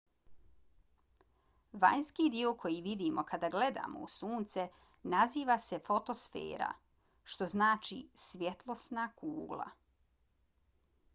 [1.81, 4.65] vanjski dio koji vidimo kada gledamo u sunce
[5.13, 6.69] naziva se fotosfera
[7.35, 9.69] što znači svjetlosna kugla